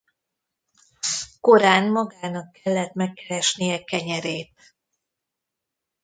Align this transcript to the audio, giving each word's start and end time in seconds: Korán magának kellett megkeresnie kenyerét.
Korán 1.41 1.91
magának 1.91 2.51
kellett 2.51 2.93
megkeresnie 2.93 3.83
kenyerét. 3.83 4.75